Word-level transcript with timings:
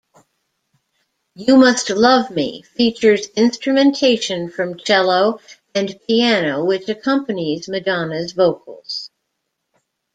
"You 1.35 1.57
Must 1.57 1.91
Love 1.91 2.31
Me" 2.31 2.63
features 2.63 3.27
instrumentation 3.35 4.49
from 4.49 4.75
cello 4.79 5.39
and 5.75 5.99
piano 6.07 6.65
which 6.65 6.89
accompanies 6.89 7.67
Madonna's 7.69 8.31
vocals. 8.31 9.11